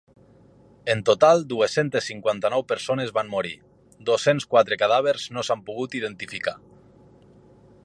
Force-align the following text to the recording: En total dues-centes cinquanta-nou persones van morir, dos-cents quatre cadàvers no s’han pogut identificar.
En 0.93 1.01
total 1.09 1.43
dues-centes 1.51 2.07
cinquanta-nou 2.11 2.65
persones 2.71 3.13
van 3.19 3.29
morir, 3.35 3.53
dos-cents 4.09 4.49
quatre 4.55 4.81
cadàvers 4.85 5.29
no 5.37 5.47
s’han 5.49 5.65
pogut 5.69 6.01
identificar. 6.03 6.57